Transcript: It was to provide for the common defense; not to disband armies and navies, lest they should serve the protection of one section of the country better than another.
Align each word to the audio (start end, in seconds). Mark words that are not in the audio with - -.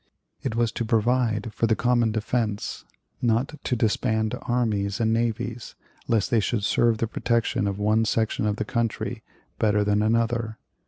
It 0.41 0.55
was 0.55 0.71
to 0.71 0.83
provide 0.83 1.53
for 1.53 1.67
the 1.67 1.75
common 1.75 2.11
defense; 2.11 2.85
not 3.21 3.59
to 3.63 3.75
disband 3.75 4.33
armies 4.41 4.99
and 4.99 5.13
navies, 5.13 5.75
lest 6.07 6.31
they 6.31 6.39
should 6.39 6.63
serve 6.63 6.97
the 6.97 7.05
protection 7.05 7.67
of 7.67 7.77
one 7.77 8.05
section 8.05 8.47
of 8.47 8.55
the 8.55 8.65
country 8.65 9.21
better 9.59 9.83
than 9.83 10.01
another. 10.01 10.57